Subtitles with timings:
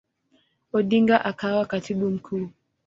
[0.73, 2.49] Odinga akawa Katibu Mkuu.